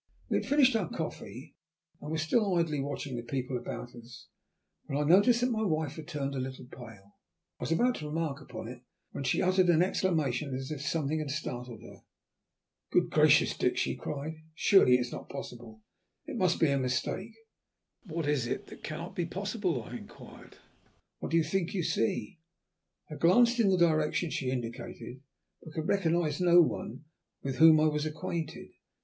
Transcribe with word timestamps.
We 0.29 0.37
had 0.37 0.47
finished 0.47 0.75
our 0.75 0.89
coffee 0.89 1.55
and 2.01 2.09
were 2.09 2.17
still 2.17 2.55
idly 2.55 2.79
watching 2.81 3.15
the 3.15 3.21
people 3.21 3.55
about 3.55 3.93
us 3.93 4.29
when 4.85 4.97
I 4.97 5.03
noticed 5.03 5.41
that 5.41 5.51
my 5.51 5.61
wife 5.61 5.95
had 5.97 6.07
turned 6.07 6.33
a 6.33 6.39
little 6.39 6.65
pale. 6.65 7.17
I 7.59 7.63
was 7.65 7.71
about 7.71 7.93
to 7.97 8.07
remark 8.07 8.41
upon 8.41 8.67
it, 8.67 8.81
when 9.11 9.23
she 9.25 9.43
uttered 9.43 9.69
an 9.69 9.83
exclamation 9.83 10.55
as 10.55 10.71
if 10.71 10.81
something 10.81 11.19
had 11.19 11.29
startled 11.29 11.83
her. 11.83 12.01
"Good 12.89 13.11
gracious! 13.11 13.55
Dick," 13.55 13.77
she 13.77 13.95
cried, 13.95 14.37
"surely 14.55 14.95
it 14.95 15.01
is 15.01 15.11
not 15.11 15.29
possible. 15.29 15.83
It 16.25 16.35
must 16.35 16.59
be 16.59 16.71
a 16.71 16.79
mistake." 16.79 17.33
"What 18.03 18.27
is 18.27 18.47
it 18.47 18.71
cannot 18.83 19.15
be 19.15 19.27
possible?" 19.27 19.83
I 19.83 19.97
inquired. 19.97 20.57
"What 21.19 21.29
do 21.31 21.37
you 21.37 21.43
think 21.43 21.75
you 21.75 21.83
see?" 21.83 22.39
I 23.11 23.17
glanced 23.17 23.59
in 23.59 23.69
the 23.69 23.77
direction 23.77 24.31
she 24.31 24.49
indicated, 24.49 25.21
but 25.61 25.73
could 25.75 25.87
recognize 25.87 26.41
no 26.41 26.59
one 26.59 27.05
with 27.43 27.57
whom 27.57 27.79
I 27.79 27.85
was 27.85 28.07
acquainted. 28.07 28.71